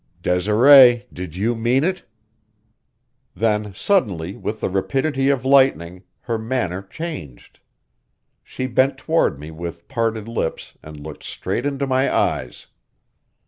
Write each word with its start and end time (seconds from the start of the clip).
"Desiree, 0.23 1.05
did 1.13 1.35
you 1.35 1.53
mean 1.53 1.83
it?" 1.83 2.01
Then 3.35 3.71
suddenly, 3.75 4.35
with 4.35 4.59
the 4.59 4.67
rapidity 4.67 5.29
of 5.29 5.45
lightning, 5.45 6.01
her 6.21 6.39
manner 6.39 6.81
changed. 6.81 7.59
She 8.43 8.65
bent 8.65 8.97
toward 8.97 9.39
me 9.39 9.51
with 9.51 9.87
parted 9.87 10.27
lips 10.27 10.73
and 10.81 10.99
looked 10.99 11.21
straight 11.23 11.67
into 11.67 11.85
my 11.85 12.11
eyes. 12.11 12.65